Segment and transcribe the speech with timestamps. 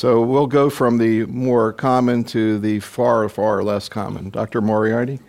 [0.00, 4.30] So we'll go from the more common to the far, far less common.
[4.30, 4.62] Dr.
[4.62, 5.20] Moriarty?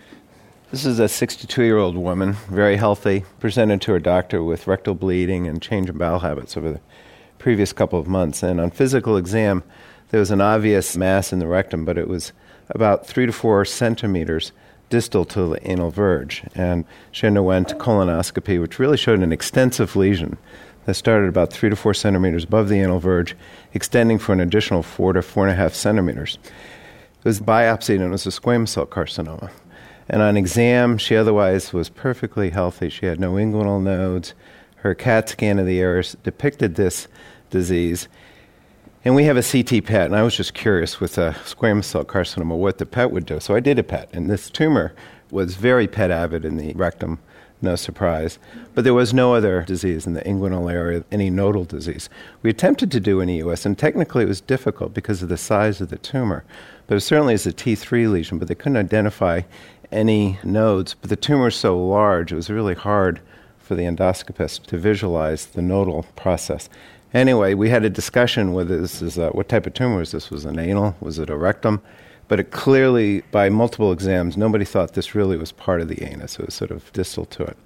[0.72, 4.96] This is a 62 year old woman, very healthy, presented to her doctor with rectal
[4.96, 6.80] bleeding and change in bowel habits over the
[7.38, 8.44] previous couple of months.
[8.44, 9.62] And on physical exam,
[10.08, 12.32] there was an obvious mass in the rectum, but it was
[12.70, 14.54] about three to four centimeters
[14.90, 16.44] distal to the anal verge.
[16.56, 20.38] And she underwent colonoscopy, which really showed an extensive lesion
[20.86, 23.36] that started about three to four centimeters above the anal verge,
[23.74, 26.38] extending for an additional four to four and a half centimeters.
[26.44, 29.52] It was biopsied and it was a squamous cell carcinoma.
[30.10, 32.90] And on exam, she otherwise was perfectly healthy.
[32.90, 34.34] She had no inguinal nodes.
[34.78, 37.08] Her CAT scan of the aorus depicted this
[37.50, 38.08] disease.
[39.06, 42.06] And we have a CT PET, and I was just curious with a squamous cell
[42.06, 43.40] carcinoma what the PET would do.
[43.40, 44.94] So I did a PET, and this tumor
[45.32, 47.20] was very PET avid in the rectum,
[47.62, 48.40] no surprise.
[48.74, 52.10] But there was no other disease in the inguinal area, any nodal disease.
[52.42, 55.82] We attempted to do an EUS, and technically it was difficult because of the size
[55.82, 56.44] of the tumor.
[56.88, 59.42] But it certainly is a T3 lesion, but they couldn't identify
[59.92, 60.94] any nodes.
[60.94, 63.22] But the tumor is so large, it was really hard
[63.60, 66.70] for the endoscopist to visualize the nodal process.
[67.14, 70.30] Anyway, we had a discussion whether this is a, what type of tumor was this?
[70.30, 70.96] Was an anal?
[71.02, 71.82] Was it a rectum?
[72.32, 76.40] But it clearly, by multiple exams, nobody thought this really was part of the anus.
[76.40, 77.58] It was sort of distal to it.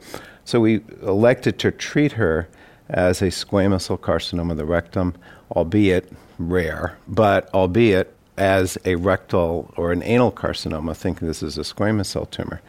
[0.44, 2.49] So we elected to treat her
[2.89, 5.13] as a squamous cell carcinoma of the rectum,
[5.52, 11.61] albeit rare, but albeit as a rectal or an anal carcinoma, thinking this is a
[11.61, 12.59] squamous cell tumor.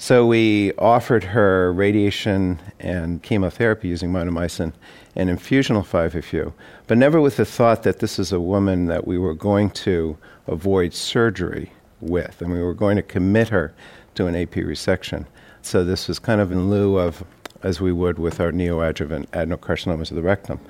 [0.00, 4.72] So we offered her radiation and chemotherapy using mitomycin
[5.14, 6.54] and infusional 5-FU,
[6.86, 10.16] but never with the thought that this is a woman that we were going to
[10.46, 13.74] avoid surgery with, and we were going to commit her
[14.14, 15.26] to an AP resection.
[15.60, 17.22] So this was kind of in lieu of,
[17.62, 20.60] as we would with our neoadjuvant adenocarcinomas of the rectum.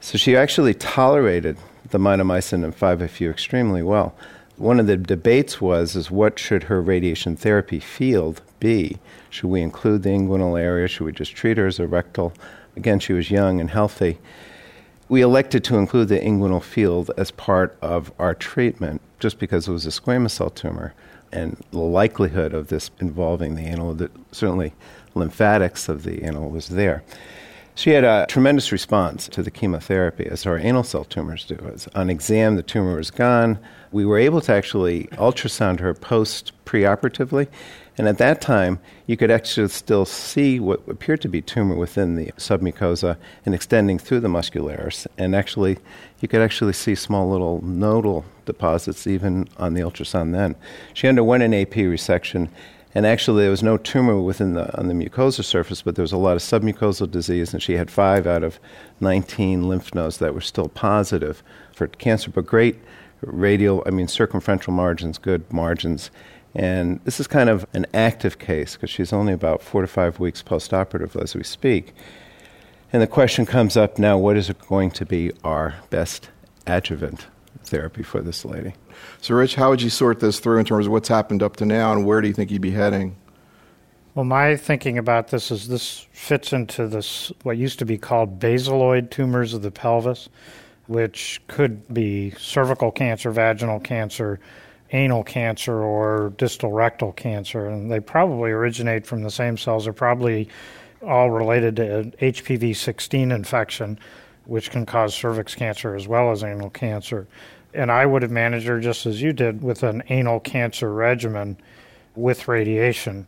[0.00, 1.56] So she actually tolerated
[1.90, 4.12] the mitomycin and 5-FU extremely well.
[4.58, 8.96] One of the debates was is what should her radiation therapy field be?
[9.28, 10.88] Should we include the inguinal area?
[10.88, 12.32] Should we just treat her as a rectal?
[12.74, 14.18] Again, she was young and healthy.
[15.10, 19.72] We elected to include the inguinal field as part of our treatment just because it
[19.72, 20.94] was a squamous cell tumor
[21.32, 24.72] and the likelihood of this involving the anal, certainly
[25.14, 27.02] lymphatics of the anal was there.
[27.76, 31.58] She had a tremendous response to the chemotherapy, as our anal cell tumors do.
[31.94, 33.58] On exam, the tumor was gone.
[33.92, 37.48] We were able to actually ultrasound her post preoperatively,
[37.98, 42.16] and at that time, you could actually still see what appeared to be tumor within
[42.16, 45.06] the submucosa and extending through the muscularis.
[45.18, 45.76] And actually,
[46.20, 50.56] you could actually see small little nodal deposits even on the ultrasound then.
[50.94, 52.48] She underwent an AP resection
[52.96, 56.12] and actually, there was no tumor within the on the mucosa surface, but there was
[56.12, 58.58] a lot of submucosal disease, and she had five out of
[59.00, 61.42] 19 lymph nodes that were still positive
[61.74, 62.78] for cancer, but great
[63.20, 66.10] radial, I mean, circumferential margins, good margins.
[66.54, 70.18] And this is kind of an active case because she's only about four to five
[70.18, 71.92] weeks postoperative as we speak.
[72.94, 76.30] And the question comes up now what is going to be our best
[76.66, 77.26] adjuvant
[77.64, 78.74] therapy for this lady?
[79.20, 81.66] So, Rich, how would you sort this through in terms of what's happened up to
[81.66, 83.16] now, and where do you think you'd be heading?
[84.14, 88.40] Well, my thinking about this is this fits into this what used to be called
[88.40, 90.30] basaloid tumors of the pelvis,
[90.86, 94.40] which could be cervical cancer, vaginal cancer,
[94.92, 99.84] anal cancer, or distal rectal cancer, and they probably originate from the same cells.
[99.84, 100.48] They're probably
[101.06, 103.98] all related to an HPV 16 infection,
[104.46, 107.26] which can cause cervix cancer as well as anal cancer
[107.76, 111.58] and I would have managed her just as you did with an anal cancer regimen
[112.14, 113.26] with radiation.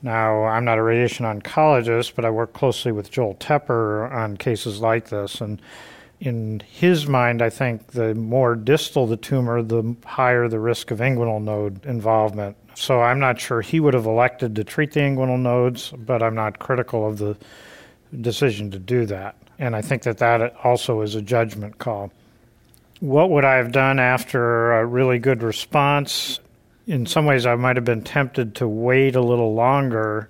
[0.00, 4.80] Now, I'm not a radiation oncologist, but I work closely with Joel Tepper on cases
[4.80, 5.40] like this.
[5.40, 5.60] And
[6.18, 10.98] in his mind, I think the more distal the tumor, the higher the risk of
[10.98, 12.56] inguinal node involvement.
[12.74, 16.34] So I'm not sure he would have elected to treat the inguinal nodes, but I'm
[16.34, 17.36] not critical of the
[18.22, 19.36] decision to do that.
[19.62, 22.12] And I think that that also is a judgment call
[23.02, 26.38] what would I have done after a really good response?
[26.86, 30.28] In some ways, I might have been tempted to wait a little longer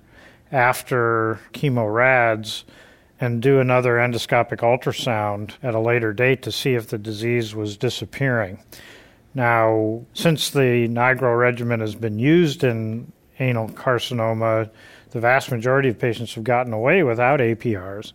[0.51, 2.65] after chemo rads
[3.21, 7.77] and do another endoscopic ultrasound at a later date to see if the disease was
[7.77, 8.57] disappearing.
[9.35, 14.71] Now, since the Nigro regimen has been used in anal carcinoma,
[15.11, 18.13] the vast majority of patients have gotten away without APRs.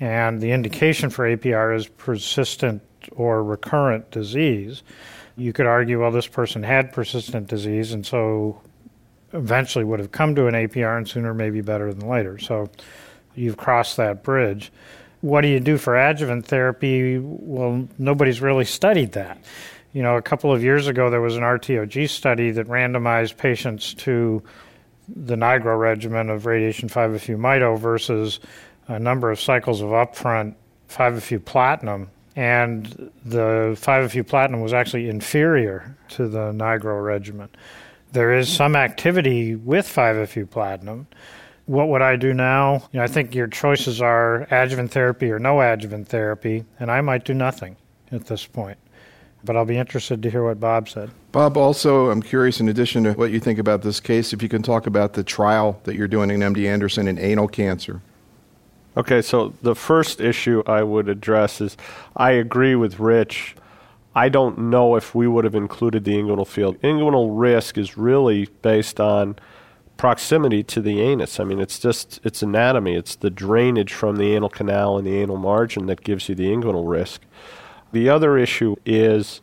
[0.00, 2.82] And the indication for APR is persistent
[3.12, 4.82] or recurrent disease,
[5.36, 8.60] you could argue, well, this person had persistent disease and so
[9.32, 12.38] eventually would have come to an APR and sooner may be better than later.
[12.38, 12.70] So
[13.34, 14.72] you've crossed that bridge.
[15.20, 17.18] what do you do for adjuvant therapy?
[17.18, 19.38] Well, nobody's really studied that.
[19.92, 23.92] You know, a couple of years ago, there was an RTOG study that randomized patients
[23.94, 24.42] to
[25.08, 28.38] the Nigro regimen of radiation 5-FU mito versus
[28.90, 30.54] a number of cycles of upfront
[30.88, 32.10] 5-FU platinum.
[32.36, 37.48] And the 5-FU platinum was actually inferior to the Nigro regimen.
[38.12, 41.06] There is some activity with 5-FU platinum.
[41.66, 42.84] What would I do now?
[42.92, 47.00] You know, I think your choices are adjuvant therapy or no adjuvant therapy, and I
[47.00, 47.76] might do nothing
[48.10, 48.78] at this point.
[49.44, 51.10] But I'll be interested to hear what Bob said.
[51.32, 54.48] Bob, also, I'm curious, in addition to what you think about this case, if you
[54.48, 58.02] can talk about the trial that you're doing in MD Anderson in anal cancer.
[59.00, 61.76] Okay, so the first issue I would address is
[62.16, 63.56] I agree with Rich.
[64.14, 66.78] I don't know if we would have included the inguinal field.
[66.82, 69.36] Inguinal risk is really based on
[69.96, 71.40] proximity to the anus.
[71.40, 72.94] I mean, it's just it's anatomy.
[72.94, 76.48] It's the drainage from the anal canal and the anal margin that gives you the
[76.48, 77.22] inguinal risk.
[77.92, 79.40] The other issue is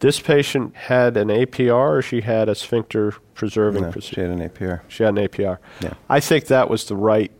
[0.00, 4.14] this patient had an APR or she had a sphincter preserving No, procedure.
[4.16, 4.80] she had an APR.
[4.88, 5.56] She had an APR.
[5.80, 5.94] Yeah.
[6.10, 7.32] I think that was the right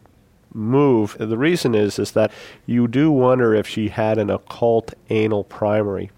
[0.56, 1.16] move.
[1.18, 2.32] The reason is is that
[2.64, 6.10] you do wonder if she had an occult anal primary.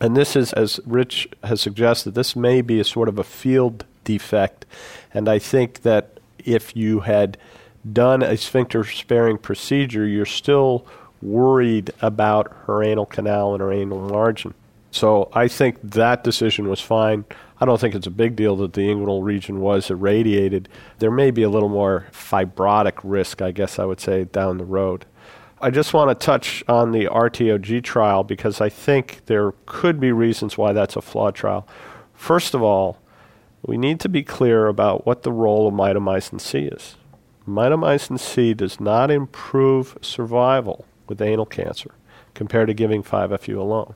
[0.00, 3.84] And this is, as Rich has suggested, this may be a sort of a field
[4.02, 4.66] defect.
[5.12, 7.38] And I think that if you had
[7.90, 10.86] done a sphincter sparing procedure, you're still
[11.22, 14.54] worried about her anal canal and her anal margin.
[14.90, 17.24] So I think that decision was fine.
[17.60, 20.68] I don't think it's a big deal that the inguinal region was irradiated.
[20.98, 24.64] There may be a little more fibrotic risk, I guess I would say, down the
[24.64, 25.06] road.
[25.60, 30.12] I just want to touch on the RTOG trial because I think there could be
[30.12, 31.66] reasons why that's a flawed trial.
[32.12, 32.98] First of all,
[33.62, 36.96] we need to be clear about what the role of mitomycin C is.
[37.48, 41.94] Mitomycin C does not improve survival with anal cancer
[42.34, 43.94] compared to giving 5-FU alone.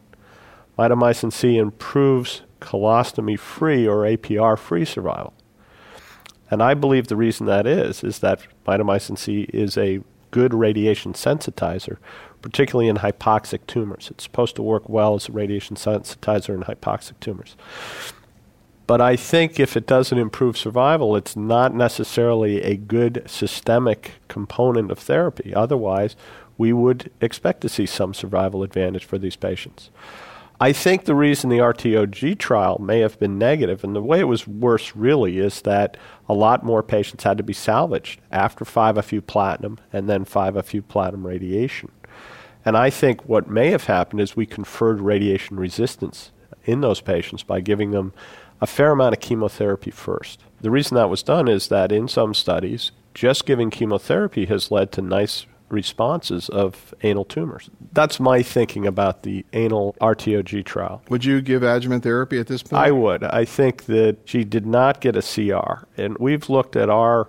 [0.79, 5.35] Mitomycin C improves colostomy free or APR free survival.
[6.51, 11.13] And I believe the reason that is is that mitomycin C is a good radiation
[11.13, 11.99] sensitizer,
[12.43, 14.09] particularly in hypoxic tumors.
[14.11, 17.57] It's supposed to work well as a radiation sensitizer in hypoxic tumors.
[18.87, 24.91] But I think if it doesn't improve survival, it's not necessarily a good systemic component
[24.91, 25.55] of therapy.
[25.55, 26.17] Otherwise,
[26.57, 29.91] we would expect to see some survival advantage for these patients.
[30.61, 34.25] I think the reason the RTOG trial may have been negative, and the way it
[34.25, 35.97] was worse really, is that
[36.29, 41.25] a lot more patients had to be salvaged after 5-FU platinum and then 5-FU platinum
[41.25, 41.93] radiation.
[42.65, 46.33] And I think what may have happened is we conferred radiation resistance
[46.65, 48.13] in those patients by giving them
[48.61, 50.41] a fair amount of chemotherapy first.
[50.61, 54.91] The reason that was done is that in some studies, just giving chemotherapy has led
[54.93, 57.71] to nice responses of anal tumors.
[57.93, 61.03] That's my thinking about the anal RTOG trial.
[61.09, 62.83] Would you give adjuvant therapy at this point?
[62.83, 63.25] I would.
[63.25, 65.87] I think that she did not get a CR.
[66.01, 67.29] And we've looked at our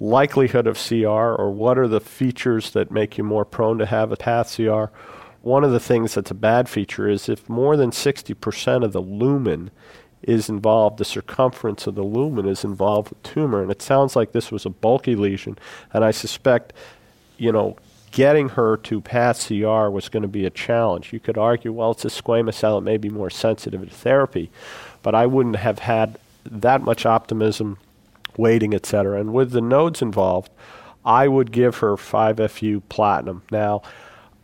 [0.00, 4.10] likelihood of CR or what are the features that make you more prone to have
[4.10, 4.86] a path CR.
[5.42, 9.00] One of the things that's a bad feature is if more than 60% of the
[9.00, 9.70] lumen
[10.22, 13.62] is involved, the circumference of the lumen is involved with tumor.
[13.62, 15.58] And it sounds like this was a bulky lesion.
[15.92, 16.72] And I suspect,
[17.42, 17.76] you know,
[18.12, 21.12] getting her to path CR was going to be a challenge.
[21.12, 24.48] You could argue, well, it's a squamous cell, it may be more sensitive to therapy.
[25.02, 27.78] But I wouldn't have had that much optimism,
[28.36, 29.18] waiting, et cetera.
[29.18, 30.52] And with the nodes involved,
[31.04, 33.42] I would give her 5FU platinum.
[33.50, 33.82] Now,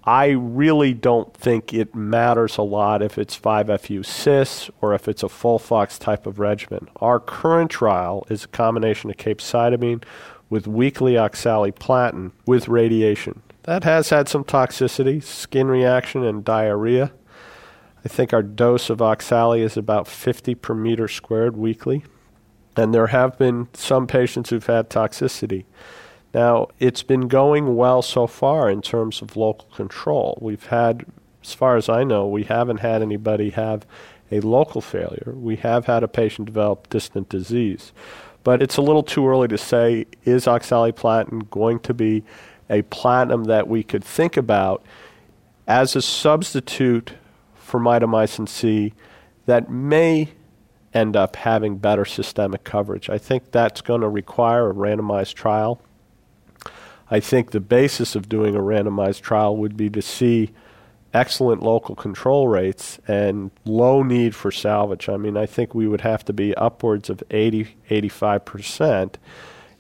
[0.03, 5.23] I really don't think it matters a lot if it's 5FU cis or if it's
[5.23, 6.89] a FOLFOX type of regimen.
[6.97, 10.03] Our current trial is a combination of capecitabine
[10.51, 13.43] with weekly oxaliplatin with radiation.
[13.65, 17.13] That has had some toxicity, skin reaction, and diarrhea.
[18.05, 22.05] I think our dose of oxali is about 50 per meter squared weekly.
[22.77, 25.65] And there have been some patients who've had toxicity.
[26.33, 30.39] Now, it's been going well so far in terms of local control.
[30.41, 31.05] We've had,
[31.43, 33.85] as far as I know, we haven't had anybody have
[34.31, 35.35] a local failure.
[35.35, 37.93] We have had a patient develop distant disease.
[38.45, 42.25] But it's a little too early to say is oxaliplatin going to be
[42.71, 44.85] a platinum that we could think about
[45.67, 47.15] as a substitute
[47.55, 48.95] for mitomycin C
[49.47, 50.33] that may
[50.95, 53.11] end up having better systemic coverage.
[53.11, 55.81] I think that's going to require a randomized trial.
[57.11, 60.51] I think the basis of doing a randomized trial would be to see
[61.15, 65.09] excellent local control rates and low need for salvage.
[65.09, 69.15] I mean, I think we would have to be upwards of 80, 85%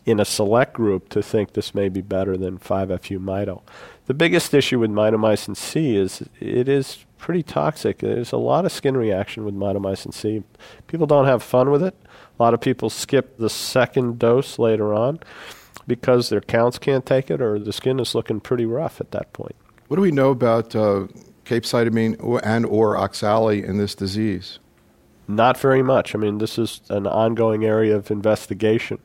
[0.06, 3.60] in a select group to think this may be better than 5-FU mito.
[4.06, 7.98] The biggest issue with mitomycin C is it is pretty toxic.
[7.98, 10.42] There's a lot of skin reaction with mitomycin C.
[10.86, 11.94] People don't have fun with it.
[12.38, 15.20] A lot of people skip the second dose later on
[15.86, 19.32] because their counts can't take it or the skin is looking pretty rough at that
[19.34, 19.56] point.
[19.88, 21.08] What do we know about uh,
[21.44, 24.58] capecitabine and or oxali in this disease?
[25.26, 26.14] Not very much.
[26.14, 28.98] I mean, this is an ongoing area of investigation.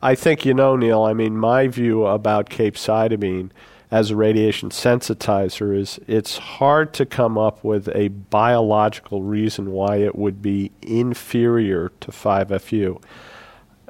[0.00, 1.02] I think you know, Neil.
[1.02, 3.50] I mean, my view about capecitabine
[3.90, 9.96] as a radiation sensitizer is it's hard to come up with a biological reason why
[9.96, 13.02] it would be inferior to 5FU.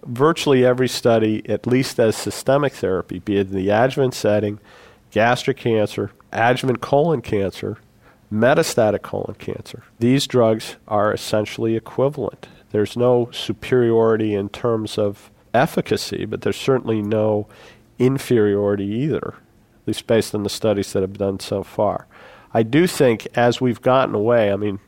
[0.07, 4.61] Virtually every study, at least as systemic therapy, be it in the adjuvant setting,
[5.11, 7.79] gastric cancer, adjuvant colon cancer,
[8.33, 12.49] metastatic colon cancer, these drugs are essentially equivalent.
[12.71, 17.49] There's no superiority in terms of efficacy, but there's certainly no
[17.99, 19.35] inferiority either
[19.89, 22.07] at least based on the studies that have been done so far.
[22.53, 24.81] I do think as we've gotten away, I mean,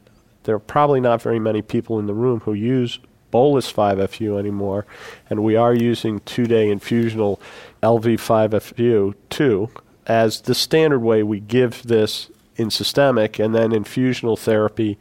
[0.45, 2.99] there are probably not very many people in the room who use
[3.31, 4.85] bolus 5FU anymore,
[5.31, 7.41] and we are using two day infusional
[7.83, 9.71] LV5FU 2
[10.11, 14.99] as the standard way we give this in systemic and then infusional therapy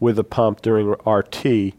[0.00, 1.74] with a pump during RT.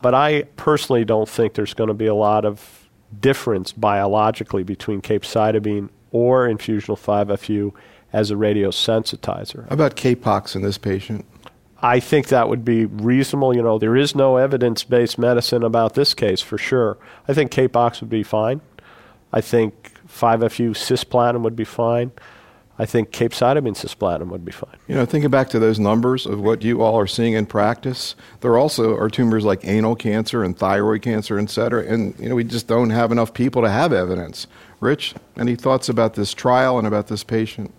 [0.00, 2.88] But I personally don't think there's going to be a lot of
[3.20, 7.72] difference biologically between capecitabine or infusional 5FU
[8.12, 9.68] as a radiosensitizer.
[9.68, 11.24] How about Capox in this patient?
[11.80, 13.52] I think that would be reasonable.
[13.52, 16.98] You know, there is no evidence based medicine about this case for sure.
[17.26, 18.60] I think Capox would be fine.
[19.32, 22.12] I think 5FU cisplatin would be fine.
[22.78, 24.76] I think capecitabine cisplatin would be fine.
[24.88, 28.16] You know, thinking back to those numbers of what you all are seeing in practice,
[28.40, 31.84] there also are tumors like anal cancer and thyroid cancer, et cetera.
[31.84, 34.46] And, you know, we just don't have enough people to have evidence.
[34.80, 37.72] Rich, any thoughts about this trial and about this patient?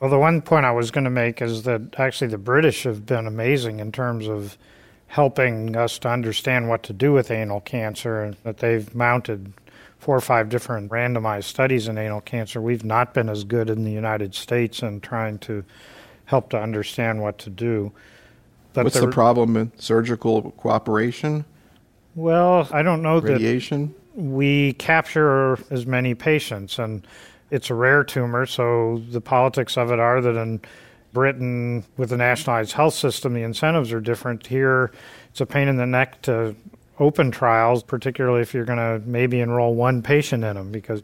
[0.00, 3.06] Well, the one point I was going to make is that actually the British have
[3.06, 4.58] been amazing in terms of
[5.06, 9.52] helping us to understand what to do with anal cancer, and that they've mounted
[10.00, 12.60] four or five different randomized studies in anal cancer.
[12.60, 15.62] We've not been as good in the United States in trying to
[16.24, 17.92] help to understand what to do.
[18.72, 21.44] But What's the, the problem in surgical cooperation?
[22.14, 23.94] Well, I don't know Radiation?
[24.14, 27.06] that we capture as many patients, and
[27.50, 30.60] it's a rare tumor, so the politics of it are that in
[31.12, 34.46] Britain, with the nationalized health system, the incentives are different.
[34.46, 34.92] Here,
[35.30, 36.54] it's a pain in the neck to
[37.00, 41.02] open trials, particularly if you're going to maybe enroll one patient in them, because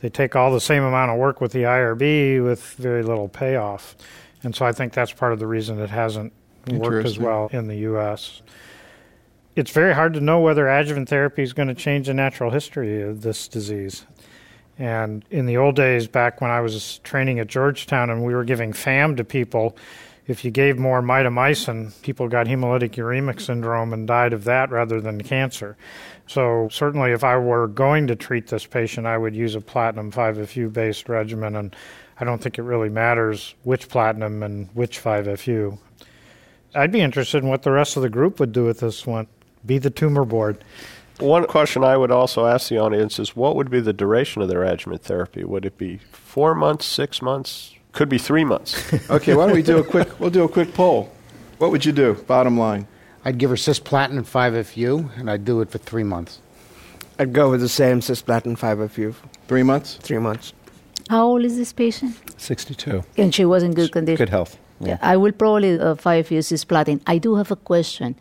[0.00, 3.96] they take all the same amount of work with the IRB with very little payoff.
[4.42, 6.32] And so I think that's part of the reason it hasn't
[6.68, 8.42] worked as well in the U.S
[9.56, 13.02] it's very hard to know whether adjuvant therapy is going to change the natural history
[13.02, 14.04] of this disease.
[14.78, 18.44] And in the old days, back when I was training at Georgetown and we were
[18.44, 19.74] giving FAM to people,
[20.26, 25.00] if you gave more mitomycin, people got hemolytic uremic syndrome and died of that rather
[25.00, 25.76] than cancer.
[26.26, 30.10] So, certainly, if I were going to treat this patient, I would use a platinum
[30.10, 31.54] 5FU based regimen.
[31.54, 31.76] And
[32.18, 35.78] I don't think it really matters which platinum and which 5FU.
[36.74, 39.28] I'd be interested in what the rest of the group would do with this one
[39.64, 40.62] be the tumor board.
[41.18, 44.48] One question I would also ask the audience is what would be the duration of
[44.48, 45.44] their adjuvant therapy?
[45.44, 47.74] Would it be four months, six months?
[47.96, 48.92] Could be three months.
[49.10, 51.10] okay, why don't we do a quick we'll do a quick poll.
[51.56, 52.12] What would you do?
[52.26, 52.86] Bottom line.
[53.24, 56.38] I'd give her cisplatin and 5FU and I'd do it for three months.
[57.18, 59.14] I'd go with the same cisplatin 5FU.
[59.48, 59.94] Three months?
[59.94, 60.52] Three months.
[61.08, 62.14] How old is this patient?
[62.36, 63.02] 62.
[63.16, 64.18] And she was in good condition.
[64.18, 64.58] Good health.
[64.78, 64.98] Yeah.
[65.00, 67.00] I will probably uh, 5FU cisplatin.
[67.06, 68.14] I do have a question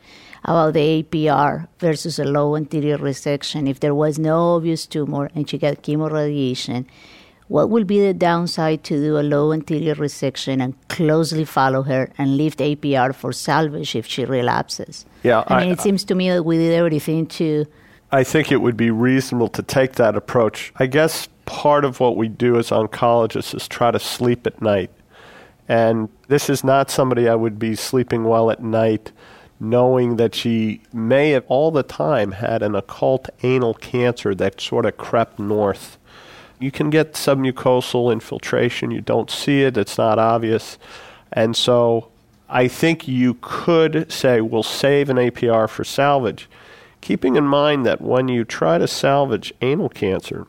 [0.46, 3.70] about the APR versus a low anterior resection.
[3.70, 6.86] If there was no obvious tumor and she got chemoradiation,
[7.48, 12.12] what will be the downside to do a low anterior resection and closely follow her
[12.18, 15.06] and leave the APR for salvage if she relapses?
[15.24, 17.66] Yeah, I mean, I, it seems to me that we did everything to.
[18.12, 20.74] I think it would be reasonable to take that approach.
[20.78, 24.90] I guess part of what we do as oncologists is try to sleep at night.
[25.68, 29.12] And this is not somebody I would be sleeping well at night
[29.60, 34.86] knowing that she may have all the time had an occult anal cancer that sort
[34.86, 35.98] of crept north.
[36.60, 40.78] You can get submucosal infiltration, you don't see it, it's not obvious.
[41.32, 42.10] And so
[42.48, 46.50] I think you could say we'll save an APR for salvage,
[47.02, 50.48] keeping in mind that when you try to salvage anal cancer,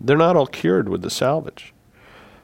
[0.00, 1.72] they're not all cured with the salvage.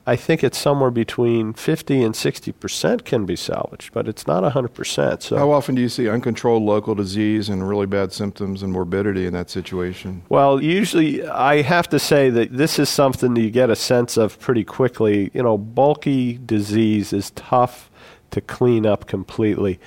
[0.08, 4.42] I think it's somewhere between 50 and 60 percent can be salvaged, but it's not
[4.42, 5.22] 100 percent.
[5.22, 9.26] So How often do you see uncontrolled local disease and really bad symptoms and morbidity
[9.26, 10.22] in that situation?
[10.30, 14.16] Well, usually I have to say that this is something that you get a sense
[14.16, 15.30] of pretty quickly.
[15.34, 17.90] You know, bulky disease is tough
[18.30, 19.78] to clean up completely.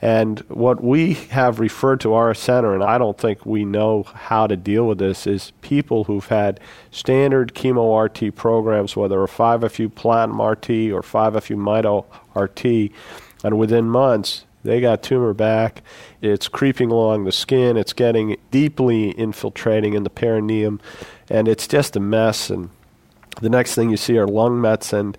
[0.00, 4.46] And what we have referred to our center, and I don't think we know how
[4.46, 6.60] to deal with this, is people who've had
[6.92, 12.92] standard chemo RT programs, whether a 5FU platinum RT or 5FU mito RT,
[13.42, 15.82] and within months they got tumor back.
[16.20, 17.76] It's creeping along the skin.
[17.76, 20.80] It's getting deeply infiltrating in the perineum,
[21.28, 22.50] and it's just a mess.
[22.50, 22.70] And
[23.40, 25.16] the next thing you see are lung mets, and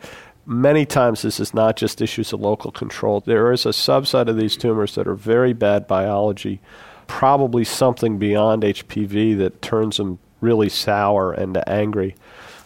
[0.49, 3.21] many times this is not just issues of local control.
[3.21, 6.59] There is a subset of these tumors that are very bad biology,
[7.07, 12.15] probably something beyond HPV that turns them really sour and angry.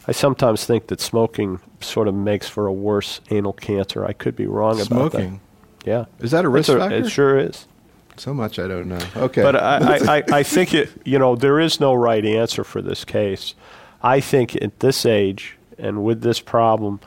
[0.07, 4.05] I sometimes think that smoking sort of makes for a worse anal cancer.
[4.05, 5.17] I could be wrong about that.
[5.19, 5.41] Smoking.
[5.85, 6.05] Yeah.
[6.19, 6.95] Is that a risk It's factor?
[6.95, 7.67] It sure is.
[8.15, 9.05] So much I don't know.
[9.17, 9.41] Okay.
[9.41, 12.81] But I, I, I, I think it, you know, there is no right answer for
[12.81, 13.55] this case.
[14.01, 17.01] I think at this age and with this problem,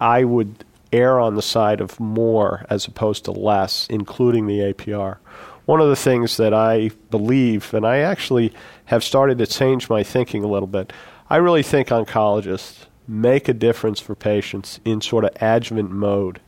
[0.00, 5.18] I would err on the side of more as opposed to less, including the APR.
[5.64, 8.52] One of the things that I believe, and I actually
[8.86, 10.92] have started to change my thinking a little bit,
[11.28, 16.40] I really think oncologists make a difference for patients in sort of adjuvant mode.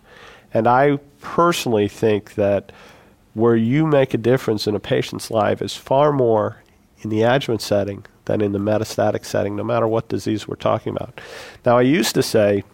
[0.55, 2.73] And I personally think that
[3.35, 6.63] where you make a difference in a patient's life is far more
[7.01, 10.95] in the adjuvant setting than in the metastatic setting, no matter what disease we're talking
[10.95, 11.21] about.
[11.65, 12.65] Now, I used to say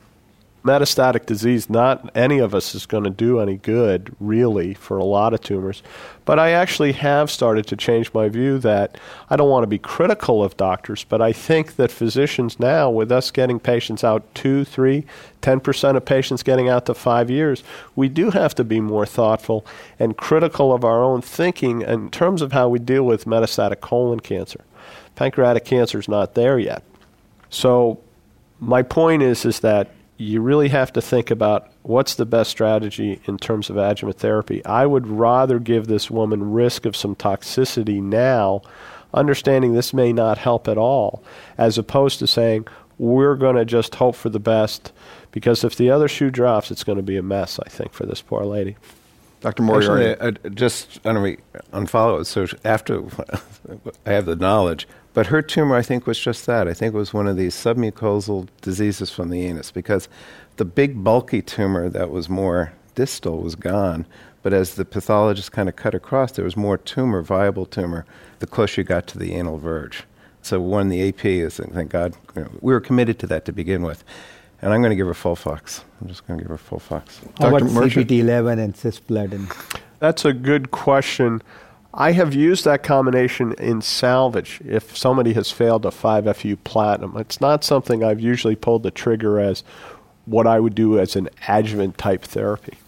[0.64, 5.04] metastatic disease, not any of us is going to do any good, really, for a
[5.04, 5.82] lot of tumors.
[6.24, 8.96] But I actually have started to change my view that
[9.28, 13.12] I don't want to be critical of doctors, but I think that physicians now, with
[13.12, 15.04] us getting patients out two, three,
[15.42, 17.62] 10% of patients getting out to five years,
[17.94, 19.66] we do have to be more thoughtful
[19.98, 24.20] and critical of our own thinking in terms of how we deal with metastatic colon
[24.20, 24.64] cancer.
[25.14, 26.82] Pancreatic cancer is not there yet.
[27.50, 28.00] So
[28.60, 33.20] my point is is that you really have to think about what's the best strategy
[33.26, 34.64] in terms of adjuvant therapy.
[34.64, 38.62] I would rather give this woman risk of some toxicity now,
[39.12, 41.22] understanding this may not help at all,
[41.58, 42.66] as opposed to saying
[42.98, 44.92] we're going to just hope for the best
[45.32, 48.06] because if the other shoe drops, it's going to be a mess, I think, for
[48.06, 48.76] this poor lady.
[49.40, 49.64] Dr.
[49.64, 50.06] Moriarty.
[50.10, 51.38] Actually, uh, just I don't re-
[51.72, 52.24] unfollow it.
[52.26, 53.02] So after
[54.06, 56.68] I have the knowledge, but her tumor, I think, was just that.
[56.68, 60.08] I think it was one of these submucosal diseases from the anus because
[60.56, 64.06] the big bulky tumor that was more distal was gone.
[64.42, 68.04] But as the pathologist kind of cut across, there was more tumor, viable tumor,
[68.40, 70.04] the closer you got to the anal verge.
[70.42, 73.52] So one, the AP is, thank God, you know, we were committed to that to
[73.52, 74.04] begin with.
[74.60, 75.82] And I'm going to give her Folfox.
[76.00, 77.20] I'm just going to give her Folfox.
[77.38, 77.64] How Dr.
[77.64, 79.80] about CPT11 and cisplatin?
[80.00, 81.40] That's a good question.
[81.96, 87.16] I have used that combination in salvage if somebody has failed a 5FU platinum.
[87.16, 89.62] It's not something I've usually pulled the trigger as
[90.24, 92.78] what I would do as an adjuvant type therapy.